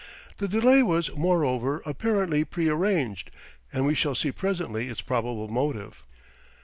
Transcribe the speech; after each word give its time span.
The 0.39 0.47
delay 0.47 0.81
was, 0.81 1.15
moreover, 1.15 1.83
apparently 1.85 2.43
prearranged; 2.43 3.29
and 3.71 3.85
we 3.85 3.93
shall 3.93 4.15
see 4.15 4.31
presently 4.31 4.87
its 4.87 5.01
probable 5.01 5.47
motive. 5.47 6.03